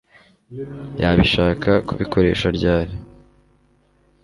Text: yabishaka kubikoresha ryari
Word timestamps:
yabishaka 1.01 1.71
kubikoresha 1.87 2.47
ryari 2.57 2.93